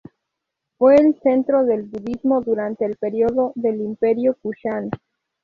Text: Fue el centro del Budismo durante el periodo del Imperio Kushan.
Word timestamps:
Fue 0.79 0.95
el 0.95 1.13
centro 1.21 1.63
del 1.63 1.83
Budismo 1.83 2.41
durante 2.41 2.85
el 2.85 2.97
periodo 2.97 3.51
del 3.53 3.81
Imperio 3.81 4.35
Kushan. 4.41 4.89